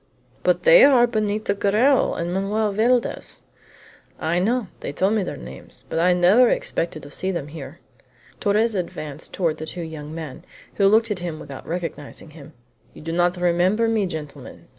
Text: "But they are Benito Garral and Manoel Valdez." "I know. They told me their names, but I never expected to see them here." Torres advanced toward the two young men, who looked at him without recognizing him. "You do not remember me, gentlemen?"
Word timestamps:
"But 0.41 0.63
they 0.63 0.83
are 0.83 1.05
Benito 1.05 1.53
Garral 1.53 2.15
and 2.15 2.33
Manoel 2.33 2.71
Valdez." 2.71 3.43
"I 4.19 4.39
know. 4.39 4.65
They 4.79 4.91
told 4.91 5.13
me 5.13 5.21
their 5.21 5.37
names, 5.37 5.85
but 5.89 5.99
I 5.99 6.11
never 6.11 6.49
expected 6.49 7.03
to 7.03 7.11
see 7.11 7.29
them 7.29 7.49
here." 7.49 7.77
Torres 8.39 8.73
advanced 8.73 9.31
toward 9.31 9.57
the 9.57 9.67
two 9.67 9.83
young 9.83 10.11
men, 10.15 10.43
who 10.73 10.87
looked 10.87 11.11
at 11.11 11.19
him 11.19 11.39
without 11.39 11.67
recognizing 11.67 12.31
him. 12.31 12.53
"You 12.95 13.03
do 13.03 13.11
not 13.11 13.37
remember 13.37 13.87
me, 13.87 14.07
gentlemen?" 14.07 14.69